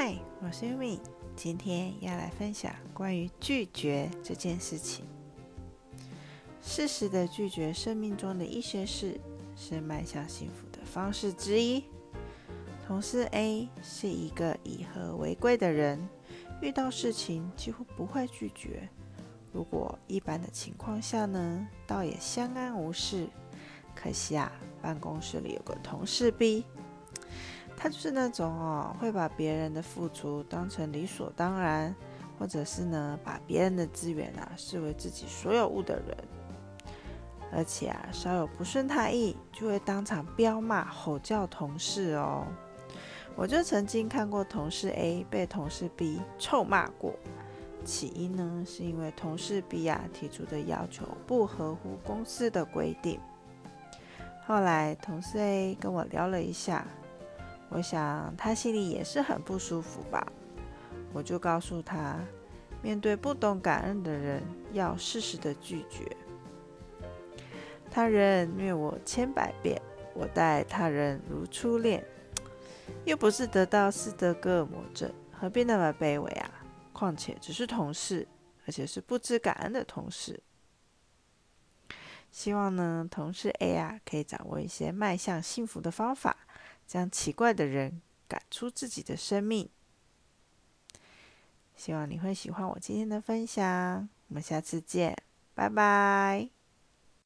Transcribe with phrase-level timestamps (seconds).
[0.00, 1.00] 嗨，我是 Umi，
[1.34, 5.04] 今天要来分享关于拒绝这件事情。
[6.62, 9.18] 适时的拒绝生命中的一些事，
[9.56, 11.82] 是迈向幸福的方式之一。
[12.86, 16.08] 同事 A 是一个以和为贵的人，
[16.62, 18.88] 遇到事情几乎不会拒绝。
[19.52, 23.26] 如果一般的情况下呢，倒也相安无事。
[23.96, 26.64] 可惜啊，办公室里有个同事 B。
[27.80, 31.94] 他就是那种哦，会把别人的付出当成理所当然，
[32.36, 36.16] 或者是呢，把别人的资源啊视为自己所有物的人。
[37.52, 42.44] 而且啊，稍有不顺他意，就会当场彪骂、吼叫同事哦。
[43.36, 47.14] 我就曾经看过同事 A 被同事 B 臭骂过，
[47.84, 53.20] 起因呢，是因为同事 B 啊提出的要求不合乎公司的规定。
[54.44, 56.84] 后来同事 A 跟我聊了一下。
[57.70, 60.26] 我想他心里也是很不舒服吧，
[61.12, 62.18] 我就告诉他，
[62.82, 66.16] 面对不懂感恩的人，要适时的拒绝。
[67.90, 69.80] 他人虐我千百遍，
[70.14, 72.04] 我待他人如初恋，
[73.04, 76.50] 又不是得到斯德哥尔摩症，何必那么卑微啊？
[76.92, 78.26] 况且只是同事，
[78.66, 80.42] 而且是不知感恩的同事。
[82.30, 86.36] 希望呢，同事 A 啊，可以掌握一些迈向幸福的方法。
[86.88, 89.68] 将奇怪的人赶出自己的生命。
[91.76, 95.16] 希望你会喜欢我今天的分享，我们下次见，
[95.54, 96.57] 拜拜。